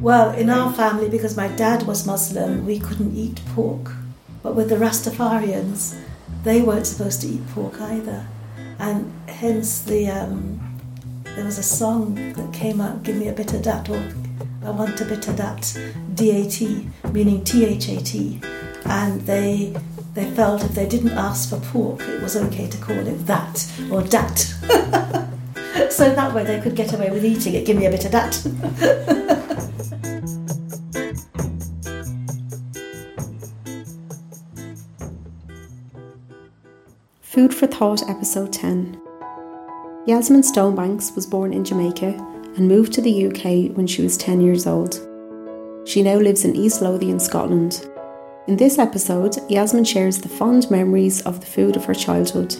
Well, 0.00 0.30
in 0.30 0.48
our 0.48 0.72
family, 0.72 1.08
because 1.08 1.36
my 1.36 1.48
dad 1.48 1.82
was 1.82 2.06
Muslim, 2.06 2.64
we 2.64 2.78
couldn't 2.78 3.16
eat 3.16 3.40
pork. 3.54 3.92
But 4.44 4.54
with 4.54 4.68
the 4.68 4.76
Rastafarians, 4.76 5.98
they 6.44 6.62
weren't 6.62 6.86
supposed 6.86 7.20
to 7.22 7.26
eat 7.26 7.48
pork 7.48 7.80
either. 7.80 8.24
And 8.78 9.12
hence 9.28 9.80
the 9.82 10.08
um, 10.08 10.60
there 11.34 11.44
was 11.44 11.58
a 11.58 11.64
song 11.64 12.14
that 12.34 12.52
came 12.52 12.80
out, 12.80 13.02
Give 13.02 13.16
Me 13.16 13.26
a 13.26 13.32
Bit 13.32 13.54
of 13.54 13.62
Dat, 13.62 13.88
or 13.88 14.00
I 14.64 14.70
Want 14.70 15.00
a 15.00 15.04
Bit 15.04 15.26
of 15.26 15.36
Dat, 15.36 15.76
D-A-T, 16.14 16.88
meaning 17.12 17.42
T-H-A-T. 17.42 18.40
And 18.84 19.20
they 19.22 19.74
they 20.14 20.30
felt 20.30 20.64
if 20.64 20.74
they 20.74 20.86
didn't 20.86 21.12
ask 21.12 21.48
for 21.50 21.60
pork, 21.60 22.00
it 22.02 22.22
was 22.22 22.36
okay 22.36 22.68
to 22.68 22.78
call 22.78 22.96
it 22.96 23.26
that 23.26 23.70
or 23.90 24.02
dat. 24.02 24.38
so 25.90 26.12
that 26.14 26.34
way 26.34 26.44
they 26.44 26.60
could 26.60 26.74
get 26.74 26.92
away 26.92 27.10
with 27.10 27.24
eating 27.24 27.54
it. 27.54 27.66
Give 27.66 27.76
me 27.76 27.86
a 27.86 27.90
bit 27.90 28.04
of 28.04 28.12
dat. 28.12 29.34
Food 37.38 37.54
for 37.54 37.68
Thought, 37.68 38.10
Episode 38.10 38.52
10. 38.52 39.00
Yasmin 40.06 40.42
Stonebanks 40.42 41.14
was 41.14 41.24
born 41.24 41.52
in 41.52 41.64
Jamaica 41.64 42.16
and 42.56 42.66
moved 42.66 42.92
to 42.94 43.00
the 43.00 43.28
UK 43.28 43.76
when 43.76 43.86
she 43.86 44.02
was 44.02 44.16
10 44.16 44.40
years 44.40 44.66
old. 44.66 44.94
She 45.86 46.02
now 46.02 46.16
lives 46.16 46.44
in 46.44 46.56
East 46.56 46.82
Lothian, 46.82 47.20
Scotland. 47.20 47.88
In 48.48 48.56
this 48.56 48.76
episode, 48.76 49.36
Yasmin 49.48 49.84
shares 49.84 50.18
the 50.18 50.28
fond 50.28 50.68
memories 50.68 51.22
of 51.22 51.38
the 51.38 51.46
food 51.46 51.76
of 51.76 51.84
her 51.84 51.94
childhood. 51.94 52.56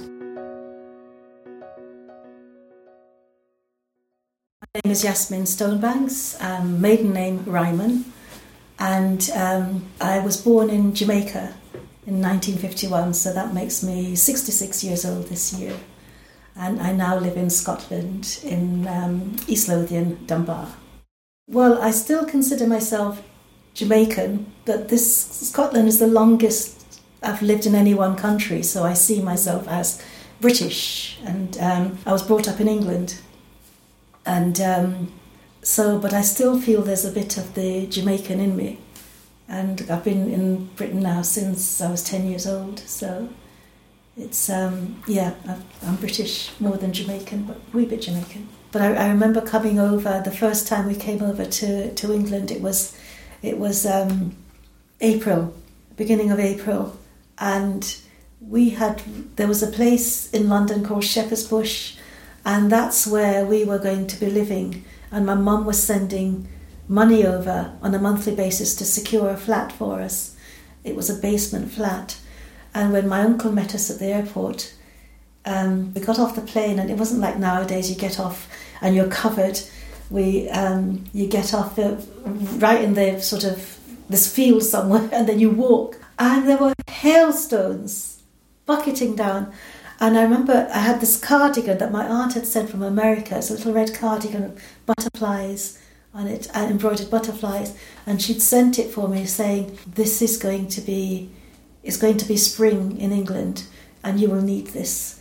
My 4.62 4.80
name 4.84 4.92
is 4.92 5.02
Yasmin 5.02 5.42
Stonebanks, 5.42 6.40
um, 6.40 6.80
maiden 6.80 7.12
name 7.12 7.42
Ryman, 7.46 8.04
and 8.78 9.28
um, 9.34 9.86
I 10.00 10.20
was 10.20 10.36
born 10.36 10.70
in 10.70 10.94
Jamaica 10.94 11.52
in 12.08 12.22
1951, 12.22 13.12
so 13.12 13.34
that 13.34 13.52
makes 13.52 13.82
me 13.82 14.16
66 14.16 14.82
years 14.82 15.04
old 15.04 15.26
this 15.26 15.52
year. 15.52 15.76
And 16.56 16.80
I 16.80 16.92
now 16.92 17.18
live 17.18 17.36
in 17.36 17.50
Scotland, 17.50 18.40
in 18.42 18.88
um, 18.88 19.36
East 19.46 19.68
Lothian, 19.68 20.24
Dunbar. 20.24 20.68
Well, 21.46 21.80
I 21.82 21.90
still 21.90 22.24
consider 22.24 22.66
myself 22.66 23.22
Jamaican, 23.74 24.50
but 24.64 24.88
this 24.88 25.50
Scotland 25.50 25.86
is 25.86 25.98
the 25.98 26.06
longest 26.06 27.02
I've 27.22 27.42
lived 27.42 27.66
in 27.66 27.74
any 27.74 27.92
one 27.92 28.16
country, 28.16 28.62
so 28.62 28.84
I 28.84 28.94
see 28.94 29.20
myself 29.20 29.68
as 29.68 30.02
British. 30.40 31.18
And 31.26 31.58
um, 31.58 31.98
I 32.06 32.12
was 32.12 32.22
brought 32.22 32.48
up 32.48 32.58
in 32.58 32.68
England, 32.68 33.20
and 34.24 34.58
um, 34.62 35.12
so, 35.62 35.98
but 35.98 36.14
I 36.14 36.22
still 36.22 36.58
feel 36.58 36.80
there's 36.80 37.04
a 37.04 37.12
bit 37.12 37.36
of 37.36 37.54
the 37.54 37.86
Jamaican 37.86 38.40
in 38.40 38.56
me 38.56 38.78
and 39.48 39.86
I've 39.90 40.04
been 40.04 40.30
in 40.30 40.66
Britain 40.76 41.00
now 41.00 41.22
since 41.22 41.80
I 41.80 41.90
was 41.90 42.04
10 42.04 42.26
years 42.26 42.46
old. 42.46 42.80
So 42.80 43.30
it's, 44.16 44.50
um, 44.50 45.02
yeah, 45.06 45.34
I'm 45.82 45.96
British 45.96 46.50
more 46.60 46.76
than 46.76 46.92
Jamaican, 46.92 47.44
but 47.44 47.56
a 47.56 47.76
wee 47.76 47.86
bit 47.86 48.02
Jamaican. 48.02 48.48
But 48.70 48.82
I, 48.82 48.94
I, 48.94 49.08
remember 49.08 49.40
coming 49.40 49.78
over, 49.78 50.20
the 50.22 50.30
first 50.30 50.68
time 50.68 50.86
we 50.86 50.94
came 50.94 51.22
over 51.22 51.46
to, 51.46 51.94
to 51.94 52.12
England, 52.12 52.50
it 52.50 52.60
was, 52.60 52.98
it 53.40 53.58
was 53.58 53.86
um, 53.86 54.36
April, 55.00 55.54
beginning 55.96 56.30
of 56.30 56.38
April, 56.38 56.98
and 57.38 57.96
we 58.40 58.70
had, 58.70 59.02
there 59.36 59.48
was 59.48 59.62
a 59.62 59.68
place 59.68 60.30
in 60.32 60.50
London 60.50 60.84
called 60.84 61.04
Shepherd's 61.04 61.46
Bush, 61.46 61.96
and 62.44 62.70
that's 62.70 63.06
where 63.06 63.46
we 63.46 63.64
were 63.64 63.78
going 63.78 64.06
to 64.08 64.20
be 64.20 64.26
living. 64.26 64.84
And 65.10 65.24
my 65.24 65.34
mum 65.34 65.64
was 65.64 65.82
sending 65.82 66.48
money 66.88 67.26
over 67.26 67.76
on 67.82 67.94
a 67.94 67.98
monthly 67.98 68.34
basis 68.34 68.74
to 68.76 68.84
secure 68.84 69.28
a 69.28 69.36
flat 69.36 69.70
for 69.70 70.00
us. 70.00 70.34
It 70.84 70.96
was 70.96 71.10
a 71.10 71.20
basement 71.20 71.70
flat. 71.70 72.18
And 72.74 72.92
when 72.92 73.08
my 73.08 73.20
uncle 73.20 73.52
met 73.52 73.74
us 73.74 73.90
at 73.90 73.98
the 73.98 74.06
airport, 74.06 74.74
um, 75.44 75.92
we 75.94 76.00
got 76.00 76.18
off 76.18 76.34
the 76.34 76.42
plane, 76.42 76.78
and 76.78 76.90
it 76.90 76.96
wasn't 76.96 77.20
like 77.20 77.38
nowadays 77.38 77.90
you 77.90 77.96
get 77.96 78.18
off 78.18 78.48
and 78.80 78.94
you're 78.94 79.08
covered. 79.08 79.60
We 80.10 80.48
um, 80.50 81.04
you 81.12 81.26
get 81.26 81.54
off 81.54 81.78
uh, 81.78 81.96
right 82.58 82.82
in 82.82 82.94
the 82.94 83.20
sort 83.20 83.44
of 83.44 83.78
this 84.08 84.32
field 84.32 84.62
somewhere, 84.62 85.08
and 85.12 85.28
then 85.28 85.38
you 85.38 85.50
walk, 85.50 86.00
and 86.18 86.48
there 86.48 86.58
were 86.58 86.74
hailstones 86.88 88.22
bucketing 88.66 89.16
down. 89.16 89.52
And 90.00 90.16
I 90.16 90.22
remember 90.22 90.68
I 90.72 90.78
had 90.78 91.00
this 91.00 91.18
cardigan 91.18 91.78
that 91.78 91.90
my 91.90 92.06
aunt 92.06 92.34
had 92.34 92.46
sent 92.46 92.70
from 92.70 92.82
America. 92.82 93.36
It's 93.38 93.50
a 93.50 93.54
little 93.54 93.72
red 93.72 93.94
cardigan, 93.94 94.56
butterflies 94.86 95.78
on 96.14 96.26
it 96.26 96.48
and 96.54 96.70
embroidered 96.70 97.10
butterflies 97.10 97.76
and 98.06 98.20
she'd 98.20 98.42
sent 98.42 98.78
it 98.78 98.90
for 98.90 99.08
me 99.08 99.26
saying 99.26 99.78
this 99.86 100.22
is 100.22 100.36
going 100.36 100.66
to 100.66 100.80
be 100.80 101.30
is 101.82 101.96
going 101.96 102.16
to 102.16 102.26
be 102.26 102.36
spring 102.36 102.98
in 103.00 103.12
England 103.12 103.64
and 104.02 104.20
you 104.20 104.28
will 104.28 104.42
need 104.42 104.68
this. 104.68 105.20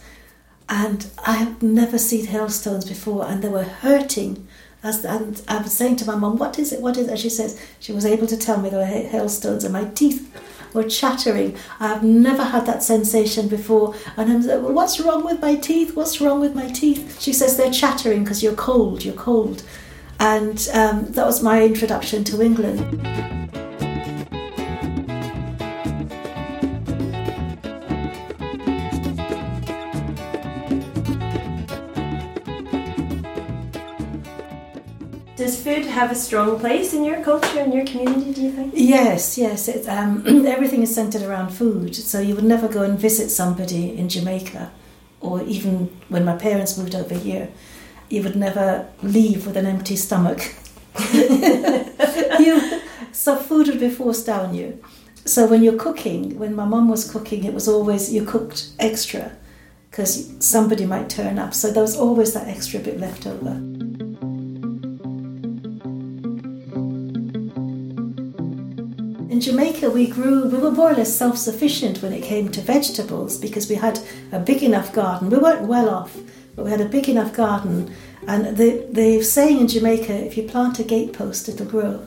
And 0.69 1.07
I 1.25 1.33
have 1.33 1.63
never 1.63 1.97
seen 1.97 2.25
hailstones 2.25 2.85
before 2.87 3.25
and 3.25 3.41
they 3.41 3.49
were 3.49 3.63
hurting. 3.63 4.47
As 4.83 5.03
and 5.05 5.41
I 5.47 5.61
was 5.61 5.73
saying 5.73 5.95
to 5.97 6.05
my 6.05 6.15
mum 6.15 6.37
what 6.37 6.59
is 6.59 6.73
it? 6.73 6.81
What 6.81 6.97
is 6.97 7.07
it? 7.07 7.11
And 7.11 7.19
she 7.19 7.29
says 7.29 7.59
she 7.79 7.93
was 7.93 8.05
able 8.05 8.27
to 8.27 8.37
tell 8.37 8.59
me 8.59 8.69
there 8.69 8.79
were 8.79 8.85
hailstones 8.85 9.63
and 9.63 9.73
my 9.73 9.85
teeth 9.85 10.29
were 10.73 10.83
chattering. 10.83 11.55
I 11.79 11.87
have 11.87 12.03
never 12.03 12.43
had 12.43 12.65
that 12.65 12.83
sensation 12.83 13.47
before. 13.47 13.95
And 14.17 14.31
I'm 14.31 14.41
like 14.41 14.61
well, 14.61 14.73
what's 14.73 14.99
wrong 14.99 15.23
with 15.23 15.41
my 15.41 15.55
teeth? 15.55 15.95
What's 15.95 16.19
wrong 16.21 16.41
with 16.41 16.53
my 16.53 16.69
teeth? 16.69 17.21
She 17.21 17.33
says 17.33 17.55
they're 17.55 17.71
chattering 17.71 18.23
because 18.23 18.43
you're 18.43 18.55
cold 18.55 19.05
you're 19.05 19.13
cold 19.15 19.63
and 20.19 20.67
um, 20.73 21.05
that 21.11 21.25
was 21.25 21.43
my 21.43 21.63
introduction 21.63 22.23
to 22.25 22.41
England. 22.41 22.79
Does 35.35 35.63
food 35.63 35.85
have 35.85 36.11
a 36.11 36.15
strong 36.15 36.59
place 36.59 36.93
in 36.93 37.03
your 37.03 37.23
culture 37.23 37.59
and 37.59 37.71
your 37.71 37.85
community, 37.85 38.33
do 38.33 38.41
you 38.41 38.51
think? 38.51 38.73
Yes, 38.75 39.37
yes. 39.37 39.67
It, 39.67 39.87
um, 39.87 40.23
everything 40.47 40.81
is 40.81 40.93
centered 40.93 41.21
around 41.21 41.49
food. 41.49 41.95
So 41.95 42.19
you 42.19 42.33
would 42.33 42.43
never 42.43 42.67
go 42.67 42.81
and 42.81 42.97
visit 42.97 43.29
somebody 43.29 43.95
in 43.95 44.09
Jamaica, 44.09 44.71
or 45.21 45.43
even 45.43 45.95
when 46.09 46.25
my 46.25 46.35
parents 46.35 46.75
moved 46.75 46.95
over 46.95 47.13
here, 47.13 47.49
you 48.09 48.23
would 48.23 48.35
never 48.35 48.87
leave 49.03 49.45
with 49.45 49.57
an 49.57 49.65
empty 49.65 49.95
stomach. 49.95 50.53
you, 51.13 52.81
so 53.11 53.35
food 53.35 53.67
would 53.67 53.79
be 53.79 53.89
forced 53.89 54.25
down 54.25 54.53
you. 54.53 54.81
So 55.25 55.45
when 55.45 55.61
you're 55.61 55.77
cooking, 55.77 56.39
when 56.39 56.55
my 56.55 56.65
mum 56.65 56.87
was 56.87 57.09
cooking, 57.09 57.43
it 57.43 57.53
was 57.53 57.67
always 57.67 58.13
you 58.13 58.23
cooked 58.23 58.69
extra 58.79 59.33
because 59.89 60.33
somebody 60.39 60.85
might 60.85 61.09
turn 61.09 61.37
up. 61.37 61.53
So 61.53 61.71
there 61.71 61.81
was 61.81 61.97
always 61.97 62.33
that 62.33 62.47
extra 62.47 62.79
bit 62.79 62.99
left 62.99 63.27
over. 63.27 63.51
In 69.29 69.41
Jamaica, 69.41 69.89
we 69.89 70.07
grew, 70.07 70.45
we 70.45 70.57
were 70.57 70.71
more 70.71 70.91
or 70.91 70.95
less 70.95 71.15
self 71.15 71.37
sufficient 71.37 72.01
when 72.01 72.13
it 72.13 72.23
came 72.23 72.49
to 72.49 72.61
vegetables 72.61 73.37
because 73.37 73.69
we 73.69 73.75
had 73.75 73.99
a 74.31 74.39
big 74.39 74.63
enough 74.63 74.93
garden. 74.93 75.29
We 75.29 75.37
weren't 75.37 75.67
well 75.67 75.89
off, 75.89 76.17
we 76.63 76.69
had 76.69 76.81
a 76.81 76.85
big 76.85 77.07
enough 77.07 77.33
garden. 77.33 77.93
And 78.27 78.57
the, 78.57 78.87
the 78.91 79.21
saying 79.21 79.59
in 79.59 79.67
Jamaica, 79.67 80.13
if 80.25 80.37
you 80.37 80.43
plant 80.43 80.79
a 80.79 80.83
gatepost, 80.83 81.47
it'll 81.47 81.65
grow. 81.65 82.05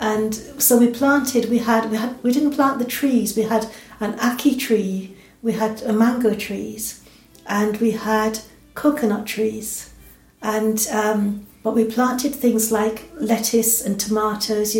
And 0.00 0.34
so 0.34 0.78
we 0.78 0.88
planted, 0.88 1.50
we 1.50 1.58
had, 1.58 1.90
we 1.90 1.96
had, 1.96 2.22
we 2.22 2.32
didn't 2.32 2.52
plant 2.52 2.78
the 2.78 2.84
trees, 2.84 3.36
we 3.36 3.42
had 3.42 3.68
an 3.98 4.16
ackee 4.18 4.58
tree, 4.58 5.16
we 5.42 5.52
had 5.52 5.82
mango 5.92 6.34
trees, 6.34 7.02
and 7.46 7.76
we 7.78 7.90
had 7.90 8.38
coconut 8.74 9.26
trees. 9.26 9.92
And, 10.40 10.86
um, 10.92 11.46
but 11.64 11.74
we 11.74 11.84
planted 11.84 12.34
things 12.34 12.70
like 12.70 13.10
lettuce 13.16 13.84
and 13.84 13.98
tomatoes. 13.98 14.76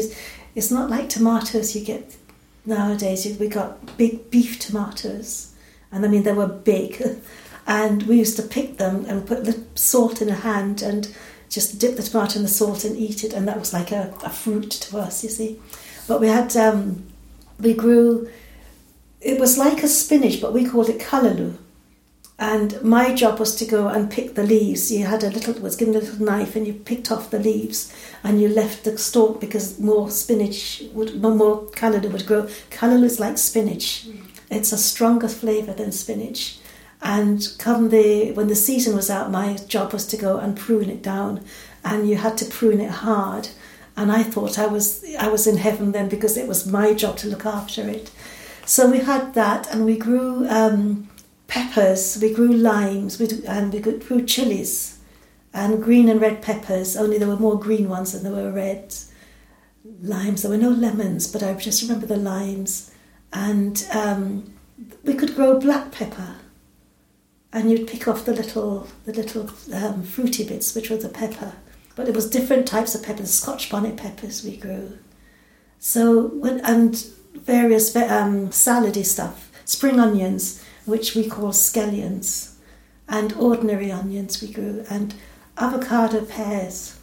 It's 0.55 0.71
not 0.71 0.89
like 0.89 1.09
tomatoes 1.09 1.75
you 1.75 1.85
get 1.85 2.17
nowadays. 2.65 3.37
We 3.39 3.49
got 3.49 3.97
big 3.97 4.31
beef 4.31 4.61
tomatoes, 4.61 5.53
and 5.91 6.05
I 6.05 6.09
mean 6.09 6.23
they 6.23 6.33
were 6.33 6.47
big. 6.47 7.03
and 7.69 8.05
we 8.05 8.17
used 8.17 8.37
to 8.37 8.43
pick 8.43 8.79
them 8.79 9.05
and 9.05 9.27
put 9.27 9.45
the 9.45 9.63
salt 9.75 10.23
in 10.23 10.31
a 10.31 10.35
hand 10.35 10.81
and 10.81 11.15
just 11.51 11.79
dip 11.79 11.97
the 11.97 12.03
tomato 12.03 12.39
in 12.39 12.43
the 12.43 12.49
salt 12.49 12.83
and 12.83 12.97
eat 12.97 13.23
it, 13.23 13.35
and 13.35 13.47
that 13.47 13.59
was 13.59 13.75
like 13.75 13.93
a, 13.93 14.15
a 14.25 14.31
fruit 14.31 14.71
to 14.71 14.99
us, 14.99 15.23
you 15.23 15.29
see. 15.29 15.61
But 16.09 16.21
we 16.21 16.29
had, 16.29 16.57
um, 16.57 17.07
we 17.61 17.75
grew, 17.75 18.31
it 19.21 19.39
was 19.39 19.59
like 19.59 19.83
a 19.83 19.89
spinach, 19.89 20.41
but 20.41 20.55
we 20.55 20.65
called 20.65 20.89
it 20.89 20.99
callaloo. 20.99 21.59
And 22.39 22.81
my 22.83 23.15
job 23.15 23.39
was 23.39 23.55
to 23.57 23.67
go 23.67 23.89
and 23.89 24.11
pick 24.11 24.35
the 24.35 24.45
leaves. 24.45 24.93
You 24.93 25.07
had 25.07 25.25
a 25.25 25.31
little, 25.31 25.55
was 25.55 25.77
given 25.77 25.95
a 25.95 25.99
little 25.99 26.25
knife, 26.25 26.57
and 26.57 26.67
you 26.67 26.73
picked 26.73 27.11
off 27.13 27.31
the 27.31 27.39
leaves, 27.39 27.93
and 28.25 28.41
you 28.41 28.49
left 28.49 28.85
the 28.85 28.97
stalk 28.97 29.41
because 29.41 29.79
more 29.79 30.11
spinach 30.11 30.85
would, 30.95 31.21
more 31.21 31.67
callaloo 31.73 32.13
would 32.13 32.27
grow. 32.27 32.45
Callaloo 32.71 33.05
is 33.05 33.21
like 33.21 33.37
spinach; 33.37 34.07
mm. 34.07 34.23
it's 34.51 34.73
a 34.73 34.79
stronger 34.79 35.29
flavour 35.29 35.75
than 35.75 35.93
spinach. 35.93 36.59
And 37.01 37.47
come 37.59 37.91
the 37.91 38.33
when 38.33 38.49
the 38.49 38.55
season 38.57 38.97
was 38.97 39.11
out, 39.11 39.31
my 39.31 39.57
job 39.69 39.93
was 39.93 40.07
to 40.09 40.17
go 40.17 40.39
and 40.39 40.57
prune 40.57 40.91
it 40.91 41.03
down, 41.03 41.45
and 41.85 42.09
you 42.09 42.17
had 42.17 42.37
to 42.39 42.45
prune 42.45 42.81
it 42.81 42.91
hard. 42.91 43.49
and 43.99 44.13
I 44.13 44.23
thought 44.23 44.59
I 44.59 44.67
was 44.67 45.05
I 45.19 45.29
was 45.29 45.47
in 45.47 45.57
heaven 45.57 45.93
then 45.93 46.09
because 46.09 46.37
it 46.37 46.47
was 46.47 46.67
my 46.67 46.95
job 46.95 47.17
to 47.19 47.29
look 47.29 47.45
after 47.45 47.83
it. 47.89 48.11
So 48.65 48.89
we 48.91 49.01
had 49.01 49.35
that, 49.35 49.67
and 49.73 49.85
we 49.85 49.97
grew 49.97 50.49
um, 50.49 51.09
peppers, 51.49 52.19
we 52.23 52.33
grew 52.33 52.53
limes, 52.53 53.19
we, 53.19 53.27
and 53.47 53.73
we 53.73 53.81
grew 53.81 54.25
chilies, 54.25 54.99
and 55.53 55.83
green 55.83 56.09
and 56.09 56.21
red 56.21 56.43
peppers. 56.43 56.97
Only 56.97 57.19
there 57.19 57.29
were 57.29 57.37
more 57.37 57.59
green 57.59 57.89
ones 57.89 58.13
than 58.13 58.23
there 58.23 58.33
were 58.33 58.53
red 58.53 58.95
Limes. 60.03 60.43
There 60.43 60.51
were 60.51 60.59
no 60.59 60.71
lemons, 60.71 61.27
but 61.27 61.43
I 61.43 61.55
just 61.55 61.83
remember 61.83 62.07
the 62.07 62.17
limes, 62.17 62.93
and 63.33 63.85
um, 63.93 64.53
we 65.03 65.15
could 65.15 65.35
grow 65.35 65.59
black 65.59 65.91
pepper 65.91 66.37
and 67.53 67.71
you'd 67.71 67.89
pick 67.89 68.07
off 68.07 68.25
the 68.25 68.35
little 68.35 68.89
the 69.05 69.13
little 69.13 69.51
um, 69.75 70.03
fruity 70.03 70.45
bits, 70.45 70.75
which 70.75 70.91
were 70.91 70.97
the 70.97 71.09
pepper. 71.09 71.55
But 71.97 72.09
it 72.09 72.15
was 72.15 72.31
different 72.31 72.67
types 72.67 72.95
of 72.95 73.03
peppers, 73.03 73.33
Scotch 73.33 73.71
bonnet 73.71 73.97
peppers 73.97 74.45
we 74.45 74.57
grew. 74.57 74.99
So 75.79 76.29
when 76.29 76.61
and 76.61 76.95
various 77.35 77.95
um, 77.97 78.49
salady 78.49 79.05
stuff, 79.05 79.51
spring 79.65 79.99
onions, 79.99 80.65
which 80.85 81.15
we 81.15 81.29
call 81.29 81.51
scallions, 81.51 82.55
and 83.09 83.33
ordinary 83.35 83.91
onions 83.91 84.43
we 84.43 84.53
grew, 84.53 84.85
and 84.91 85.15
avocado 85.57 86.25
pears. 86.25 86.99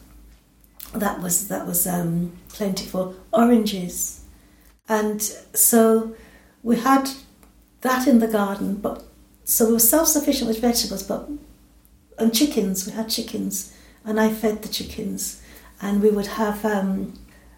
That 0.94 1.22
was 1.22 1.48
that 1.48 1.66
was 1.66 1.86
um, 1.88 2.34
plentiful. 2.50 3.16
Oranges, 3.34 4.24
and 4.88 5.22
so 5.22 6.16
we 6.64 6.78
had 6.78 7.10
that 7.82 8.08
in 8.08 8.20
the 8.20 8.28
garden, 8.28 8.76
but 8.76 9.05
so 9.46 9.68
we 9.68 9.74
were 9.74 9.80
self 9.80 10.08
sufficient 10.08 10.48
with 10.50 10.60
vegetables, 10.60 11.04
but 11.04 11.30
and 12.18 12.34
chickens. 12.34 12.86
We 12.86 12.94
had 12.94 13.10
chickens, 13.10 13.74
and 14.04 14.20
I 14.20 14.30
fed 14.34 14.64
the 14.64 14.70
chickens, 14.70 15.42
and 15.82 16.02
we 16.02 16.10
would 16.10 16.28
have 16.28 16.66
um, 16.66 17.14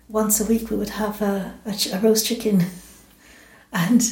once 0.10 0.39
a 0.39 0.45
week 0.45 0.69
we 0.69 0.78
would 0.78 0.89
have 0.89 1.22
a, 1.22 1.54
a, 1.66 1.75
a 1.94 2.00
roast 2.00 2.28
chicken, 2.28 2.66
and 3.74 4.04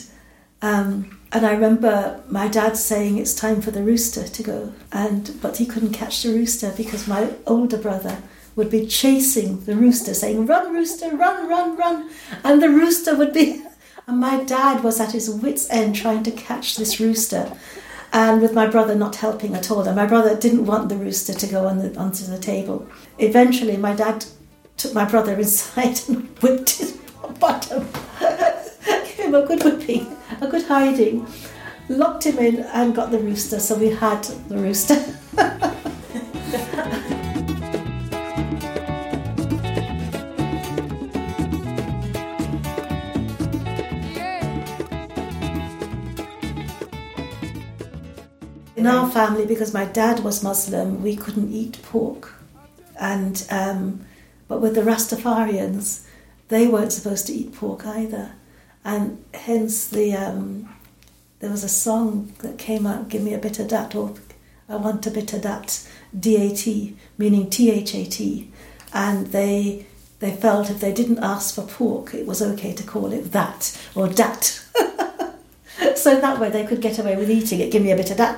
um, 0.61 1.19
and 1.33 1.45
I 1.45 1.51
remember 1.51 2.23
my 2.29 2.47
dad 2.47 2.77
saying 2.77 3.17
it's 3.17 3.35
time 3.35 3.61
for 3.61 3.71
the 3.71 3.83
rooster 3.83 4.25
to 4.25 4.43
go, 4.43 4.73
and 4.93 5.37
but 5.41 5.57
he 5.57 5.65
couldn't 5.65 5.91
catch 5.91 6.23
the 6.23 6.33
rooster 6.33 6.73
because 6.77 7.09
my 7.09 7.33
older 7.45 7.77
brother 7.77 8.19
would 8.55 8.69
be 8.69 8.87
chasing 8.87 9.65
the 9.65 9.75
rooster, 9.75 10.13
saying 10.13 10.45
"Run, 10.45 10.73
rooster, 10.73 11.13
run, 11.13 11.49
run, 11.49 11.75
run," 11.75 12.09
and 12.45 12.63
the 12.63 12.69
rooster 12.69 13.17
would 13.17 13.33
be 13.33 13.61
and 14.07 14.19
my 14.19 14.43
dad 14.43 14.83
was 14.83 14.99
at 14.99 15.11
his 15.11 15.29
wits' 15.29 15.69
end 15.69 15.95
trying 15.95 16.23
to 16.23 16.31
catch 16.31 16.75
this 16.75 16.99
rooster, 16.99 17.51
and 18.13 18.41
with 18.41 18.53
my 18.53 18.67
brother 18.67 18.95
not 18.95 19.17
helping 19.17 19.55
at 19.55 19.71
all. 19.71 19.81
And 19.81 19.95
my 19.95 20.05
brother 20.05 20.35
didn't 20.35 20.65
want 20.65 20.89
the 20.89 20.95
rooster 20.95 21.33
to 21.33 21.47
go 21.47 21.67
on 21.67 21.79
the, 21.79 21.97
onto 21.97 22.25
the 22.25 22.37
table. 22.37 22.87
Eventually, 23.17 23.77
my 23.77 23.93
dad 23.93 24.25
took 24.77 24.93
my 24.93 25.05
brother 25.05 25.33
inside 25.39 25.99
and 26.07 26.27
whipped 26.39 26.77
his 26.77 26.97
bottom, 27.39 27.87
gave 28.19 29.15
him 29.15 29.35
a 29.35 29.45
good 29.45 29.63
whipping, 29.63 30.15
a 30.41 30.47
good 30.47 30.63
hiding, 30.63 31.27
locked 31.89 32.25
him 32.25 32.37
in, 32.37 32.59
and 32.59 32.95
got 32.95 33.11
the 33.11 33.19
rooster. 33.19 33.59
So 33.59 33.77
we 33.77 33.89
had 33.89 34.23
the 34.23 34.57
rooster. 34.57 35.03
in 48.85 48.91
our 48.91 49.09
family, 49.09 49.47
because 49.47 49.73
my 49.73 49.85
dad 49.85 50.19
was 50.19 50.43
Muslim, 50.43 51.01
we 51.01 51.15
couldn't 51.15 51.51
eat 51.51 51.81
pork. 51.81 52.33
And 52.99 53.45
um, 53.49 54.05
but 54.47 54.61
with 54.61 54.75
the 54.75 54.81
Rastafarians, 54.81 56.05
they 56.49 56.67
weren't 56.67 56.93
supposed 56.93 57.25
to 57.27 57.33
eat 57.33 57.55
pork 57.55 57.85
either, 57.85 58.33
and 58.83 59.23
hence 59.33 59.87
the 59.87 60.13
um, 60.13 60.69
there 61.39 61.49
was 61.49 61.63
a 61.63 61.69
song 61.69 62.33
that 62.39 62.59
came 62.59 62.85
out, 62.85 63.09
"Give 63.09 63.23
me 63.23 63.33
a 63.33 63.39
bit 63.39 63.57
of 63.59 63.69
that," 63.69 63.95
or 63.95 64.13
"I 64.69 64.75
want 64.75 65.07
a 65.07 65.11
bit 65.11 65.33
of 65.33 65.41
that," 65.41 65.85
D-A-T, 66.17 66.95
meaning 67.17 67.49
T-H-A-T, 67.49 68.51
and 68.93 69.27
they 69.27 69.87
they 70.19 70.31
felt 70.31 70.69
if 70.69 70.79
they 70.79 70.93
didn't 70.93 71.19
ask 71.19 71.55
for 71.55 71.63
pork, 71.63 72.13
it 72.13 72.27
was 72.27 72.41
okay 72.41 72.73
to 72.73 72.83
call 72.83 73.11
it 73.11 73.31
that 73.31 73.77
or 73.95 74.07
dat. 74.07 74.63
so 76.05 76.21
that 76.21 76.39
way 76.39 76.51
they 76.51 76.67
could 76.67 76.81
get 76.81 76.99
away 76.99 77.15
with 77.17 77.31
eating 77.31 77.59
it. 77.59 77.71
Give 77.71 77.81
me 77.81 77.89
a 77.89 77.95
bit 77.95 78.11
of 78.11 78.17
that. 78.17 78.37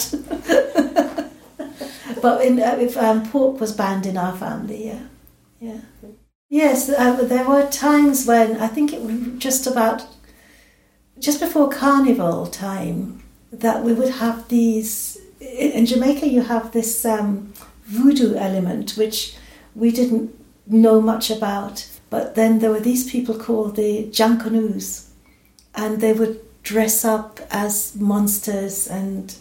but 2.22 2.46
in, 2.46 2.62
uh, 2.62 2.78
if 2.80 2.96
um, 2.96 3.30
pork 3.30 3.60
was 3.60 3.74
banned 3.74 4.06
in 4.06 4.16
our 4.16 4.38
family, 4.38 4.88
yeah, 4.88 5.02
yeah. 5.60 5.81
Yes, 6.48 6.88
uh, 6.88 7.24
there 7.24 7.46
were 7.46 7.69
times 7.69 8.25
when 8.25 8.56
I 8.56 8.68
think 8.68 8.94
it 8.94 9.02
was 9.02 9.18
just 9.38 9.68
about 9.68 10.08
just 11.19 11.42
before 11.42 11.68
carnival 11.68 12.48
time 12.48 13.22
that 13.52 13.84
we 13.84 13.92
would 13.92 14.14
have 14.24 14.48
these. 14.48 15.18
In 15.42 15.86
Jamaica, 15.86 16.25
you 16.25 16.44
have 16.44 16.72
this 16.72 17.04
um, 17.04 17.52
voodoo 17.84 18.36
element 18.36 18.92
which 18.92 19.36
we 19.75 19.92
didn't 19.92 20.34
know 20.66 21.02
much 21.02 21.30
about. 21.30 21.86
But 22.10 22.36
then 22.36 22.60
there 22.60 22.72
were 22.72 22.80
these 22.80 23.12
people 23.12 23.38
called 23.38 23.75
the 23.75 24.06
Jankanoos, 24.06 25.10
and 25.75 26.00
they 26.00 26.14
would 26.14 26.47
dress 26.68 27.06
up 27.06 27.40
as 27.50 27.96
monsters 27.96 28.88
and 28.88 29.34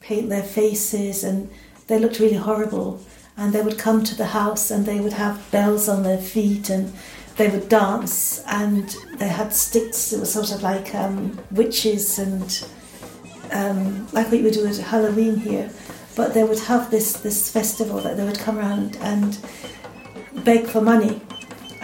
paint 0.00 0.30
their 0.30 0.42
faces, 0.42 1.22
and 1.22 1.50
they 1.88 1.98
looked 1.98 2.18
really 2.18 2.36
horrible. 2.36 3.02
And 3.36 3.52
they 3.52 3.60
would 3.60 3.78
come 3.78 4.02
to 4.04 4.14
the 4.14 4.26
house 4.26 4.70
and 4.70 4.86
they 4.86 5.00
would 5.00 5.12
have 5.12 5.50
bells 5.50 5.88
on 5.88 6.04
their 6.04 6.18
feet 6.18 6.70
and 6.70 6.92
they 7.36 7.48
would 7.48 7.68
dance 7.68 8.44
and 8.46 8.88
they 9.18 9.26
had 9.26 9.52
sticks. 9.52 10.12
It 10.12 10.20
was 10.20 10.32
sort 10.32 10.52
of 10.52 10.62
like 10.62 10.94
um, 10.94 11.36
witches 11.50 12.20
and 12.20 12.64
um, 13.50 14.06
like 14.12 14.28
what 14.28 14.38
you 14.38 14.44
would 14.44 14.54
do 14.54 14.64
at 14.66 14.76
Halloween 14.76 15.36
here. 15.36 15.68
But 16.14 16.32
they 16.32 16.44
would 16.44 16.60
have 16.60 16.92
this, 16.92 17.14
this 17.14 17.50
festival 17.50 18.00
that 18.02 18.16
they 18.16 18.24
would 18.24 18.38
come 18.38 18.56
around 18.56 18.96
and 19.00 19.36
beg 20.44 20.66
for 20.66 20.80
money 20.80 21.20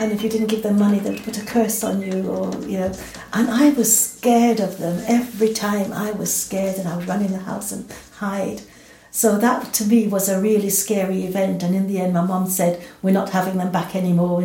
and 0.00 0.12
if 0.12 0.22
you 0.22 0.30
didn't 0.30 0.46
give 0.46 0.62
them 0.62 0.78
money, 0.78 0.98
they 0.98 1.10
would 1.10 1.22
put 1.22 1.36
a 1.36 1.44
curse 1.44 1.84
on 1.84 2.00
you, 2.00 2.26
or 2.26 2.50
you 2.62 2.78
know. 2.78 2.92
And 3.34 3.50
I 3.50 3.68
was 3.70 3.94
scared 3.94 4.58
of 4.58 4.78
them 4.78 5.04
every 5.06 5.52
time. 5.52 5.92
I 5.92 6.12
was 6.12 6.34
scared, 6.34 6.76
and 6.78 6.88
I 6.88 6.96
would 6.96 7.06
run 7.06 7.22
in 7.22 7.32
the 7.32 7.38
house 7.38 7.70
and 7.70 7.84
hide. 8.16 8.62
So 9.10 9.36
that 9.38 9.74
to 9.74 9.84
me 9.84 10.08
was 10.08 10.28
a 10.28 10.40
really 10.40 10.70
scary 10.70 11.24
event. 11.24 11.62
And 11.62 11.74
in 11.74 11.86
the 11.86 12.00
end, 12.00 12.14
my 12.14 12.22
mum 12.22 12.48
said, 12.48 12.82
"We're 13.02 13.12
not 13.12 13.30
having 13.30 13.58
them 13.58 13.70
back 13.70 13.94
anymore." 13.94 14.42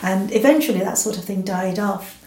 And 0.00 0.32
eventually, 0.32 0.78
that 0.78 0.98
sort 0.98 1.18
of 1.18 1.24
thing 1.24 1.42
died 1.42 1.80
off. 1.80 2.20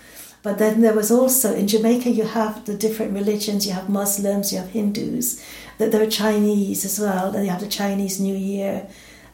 But 0.44 0.58
then 0.58 0.82
there 0.82 0.94
was 0.94 1.10
also 1.10 1.56
in 1.56 1.68
Jamaica, 1.70 2.10
you 2.10 2.24
have 2.24 2.66
the 2.66 2.76
different 2.76 3.14
religions. 3.14 3.66
You 3.66 3.74
have 3.74 3.88
Muslims, 3.88 4.52
you 4.52 4.60
have 4.60 4.72
Hindus. 4.72 5.42
That 5.78 5.94
there 5.94 6.02
are 6.02 6.10
Chinese 6.10 6.84
as 6.84 7.00
well. 7.00 7.34
And 7.34 7.46
you 7.46 7.52
have 7.52 7.62
the 7.62 7.68
Chinese 7.68 8.20
New 8.20 8.36
Year, 8.36 8.88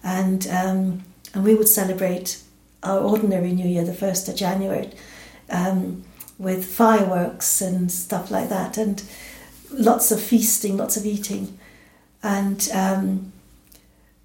and 0.04 0.46
um, 0.48 1.04
and 1.34 1.44
we 1.44 1.56
would 1.56 1.68
celebrate 1.68 2.43
our 2.84 3.00
ordinary 3.00 3.52
New 3.52 3.68
Year, 3.68 3.84
the 3.84 3.92
1st 3.92 4.30
of 4.30 4.36
January, 4.36 4.92
um, 5.50 6.04
with 6.38 6.66
fireworks 6.66 7.62
and 7.62 7.92
stuff 7.92 8.32
like 8.32 8.50
that, 8.50 8.78
and 8.78 9.04
lots 9.72 10.12
of 10.12 10.22
feasting, 10.22 10.78
lots 10.78 10.98
of 10.98 11.06
eating. 11.06 11.58
And 12.22 12.68
um, 12.74 13.34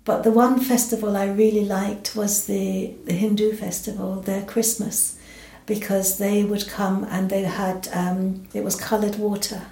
but 0.09 0.23
the 0.23 0.31
one 0.31 0.59
festival 0.59 1.19
I 1.19 1.27
really 1.27 1.67
liked 1.67 2.17
was 2.17 2.47
the, 2.47 2.95
the 3.05 3.13
Hindu 3.13 3.53
festival, 3.53 4.23
their 4.23 4.43
Christmas, 4.43 5.19
because 5.67 6.17
they 6.17 6.45
would 6.45 6.67
come 6.67 7.05
and 7.11 7.29
they 7.29 7.43
had 7.43 7.89
um, 7.93 8.49
it 8.55 8.65
was 8.65 8.75
coloured 8.75 9.17
water, 9.17 9.67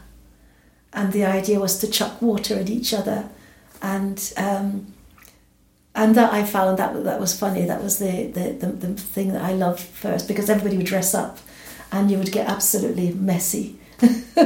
and 0.92 1.14
the 1.14 1.24
idea 1.24 1.58
was 1.58 1.78
to 1.78 1.90
chuck 1.90 2.20
water 2.20 2.54
at 2.56 2.68
each 2.68 2.92
other, 2.92 3.30
and 3.80 4.34
um, 4.36 4.92
and 5.96 6.14
that 6.14 6.32
I 6.32 6.44
found 6.44 6.78
that 6.78 7.02
that 7.04 7.18
was 7.18 7.36
funny. 7.36 7.64
That 7.64 7.82
was 7.82 7.98
the, 7.98 8.26
the, 8.26 8.52
the, 8.52 8.66
the, 8.66 8.94
thing 8.94 9.32
that 9.32 9.42
I 9.42 9.52
loved 9.52 9.80
first 9.80 10.28
because 10.28 10.50
everybody 10.50 10.76
would 10.76 10.86
dress 10.86 11.14
up, 11.14 11.38
and 11.90 12.10
you 12.10 12.18
would 12.18 12.30
get 12.30 12.46
absolutely 12.48 13.12
messy. 13.14 13.78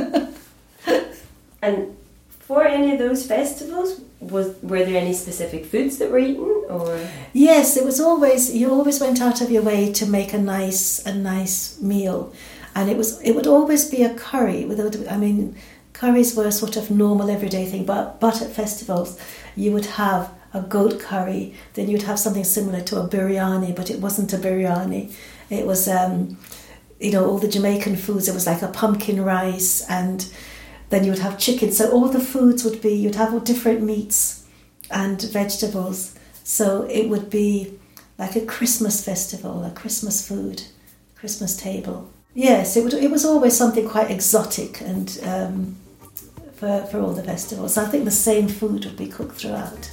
and 1.61 1.97
for 2.38 2.64
any 2.64 2.92
of 2.92 3.00
those 3.00 3.26
festivals, 3.26 4.00
was 4.21 4.54
were 4.62 4.85
there 4.85 5.00
any 5.00 5.12
specific 5.12 5.66
foods 5.66 5.99
that 5.99 6.12
were 6.12 6.21
eaten, 6.21 6.64
or? 6.69 7.09
Yes, 7.33 7.76
it 7.76 7.85
was 7.85 8.00
always 8.00 8.54
you 8.54 8.71
always 8.71 9.00
went 9.00 9.21
out 9.21 9.40
of 9.40 9.50
your 9.50 9.62
way 9.62 9.92
to 9.92 10.07
make 10.07 10.33
a 10.33 10.38
nice 10.38 11.04
a 11.04 11.12
nice 11.12 11.80
meal, 11.80 12.33
and 12.76 12.88
it 12.88 12.97
was 12.97 13.21
it 13.23 13.33
would 13.33 13.49
always 13.49 13.90
be 13.90 14.04
a 14.04 14.14
curry. 14.14 14.64
Without 14.64 14.97
I 15.11 15.16
mean, 15.16 15.57
curries 15.95 16.37
were 16.37 16.47
a 16.47 16.52
sort 16.52 16.76
of 16.76 16.92
normal 16.92 17.28
everyday 17.28 17.66
thing, 17.66 17.85
but 17.85 18.21
but 18.21 18.40
at 18.40 18.52
festivals 18.52 19.19
you 19.57 19.73
would 19.73 19.87
have 19.87 20.30
a 20.52 20.61
goat 20.61 21.00
curry, 21.00 21.54
then 21.75 21.88
you'd 21.88 22.02
have 22.02 22.19
something 22.19 22.45
similar 22.45 22.80
to 22.83 23.00
a 23.00 23.09
biryani, 23.09 23.75
but 23.75 23.90
it 23.90 24.00
wasn't 24.00 24.33
a 24.33 24.37
biryani. 24.37 25.12
It 25.49 25.66
was, 25.66 25.88
um, 25.88 26.38
you 26.99 27.12
know, 27.12 27.26
all 27.26 27.38
the 27.38 27.49
Jamaican 27.49 27.97
foods. 27.97 28.28
It 28.28 28.35
was 28.35 28.47
like 28.47 28.62
a 28.62 28.69
pumpkin 28.69 29.23
rice, 29.23 29.88
and 29.88 30.26
then 30.90 31.04
you 31.04 31.11
would 31.11 31.21
have 31.21 31.38
chicken. 31.38 31.73
So 31.73 31.90
all 31.90 32.09
the 32.09 32.21
foods 32.21 32.64
would 32.64 32.80
be 32.83 32.95
you'd 32.95 33.14
have 33.14 33.33
all 33.33 33.40
different 33.40 33.83
meats 33.83 34.47
and 34.90 35.21
vegetables. 35.23 36.14
So 36.42 36.83
it 36.90 37.09
would 37.09 37.30
be 37.30 37.78
like 38.19 38.37
a 38.37 38.45
Christmas 38.45 39.04
festival, 39.04 39.64
a 39.64 39.71
Christmas 39.71 40.26
food, 40.26 40.62
Christmas 41.14 41.57
table. 41.57 42.11
Yes, 42.35 42.76
it, 42.76 42.85
would, 42.85 42.95
it 42.95 43.11
was 43.11 43.25
always 43.25 43.57
something 43.57 43.88
quite 43.88 44.11
exotic 44.11 44.80
and 44.80 45.19
um, 45.25 45.76
for, 46.61 46.87
for 46.90 47.00
all 47.00 47.12
the 47.12 47.25
festivals. 47.25 47.79
I 47.79 47.87
think 47.87 48.05
the 48.05 48.11
same 48.11 48.47
food 48.47 48.85
would 48.85 48.97
be 48.97 49.07
cooked 49.07 49.37
throughout. 49.37 49.90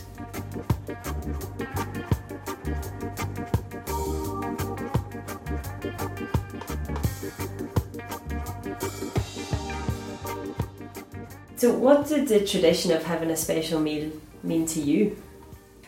So, 11.56 11.74
what 11.74 12.08
did 12.08 12.28
the 12.28 12.46
tradition 12.46 12.92
of 12.92 13.04
having 13.04 13.32
a 13.32 13.38
special 13.38 13.80
meal 13.80 14.12
mean 14.44 14.66
to 14.68 14.82
you? 14.82 15.18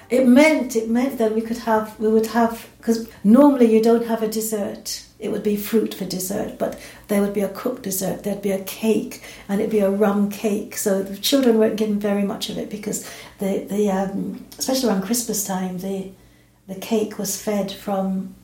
It 0.10 0.28
meant 0.28 0.75
it 0.75 0.89
meant 0.89 1.20
that 1.20 1.36
we 1.36 1.42
could 1.42 1.60
have 1.60 2.00
we 2.00 2.08
would 2.08 2.28
have 2.28 2.68
because 2.78 3.08
normally 3.24 3.72
you 3.72 3.82
don't 3.82 4.08
have 4.08 4.24
a 4.24 4.28
dessert. 4.28 5.06
It 5.20 5.32
would 5.32 5.44
be 5.44 5.58
fruit 5.58 5.94
for 5.94 6.06
dessert, 6.06 6.58
but 6.58 6.80
there 7.10 7.22
would 7.22 7.34
be 7.34 7.42
a 7.42 7.50
cooked 7.50 7.84
dessert. 7.84 8.24
There'd 8.24 8.42
be 8.42 8.51
a 8.51 8.63
cake, 8.63 9.22
and 9.48 9.60
it'd 9.60 9.72
be 9.72 9.80
a 9.80 9.89
rum 9.89 10.32
cake. 10.32 10.78
So 10.78 11.04
the 11.04 11.18
children 11.18 11.60
weren't 11.60 11.75
getting 11.75 12.00
very 12.00 12.24
much 12.24 12.50
of 12.50 12.58
it 12.58 12.70
because 12.70 13.08
the 13.38 13.66
the 13.70 13.92
um, 13.92 14.46
especially 14.58 14.89
around 14.89 15.04
Christmas 15.04 15.46
time 15.46 15.80
the 15.80 16.12
the 16.68 16.75
cake 16.75 17.20
was 17.20 17.39
fed 17.42 17.72
from 17.72 18.36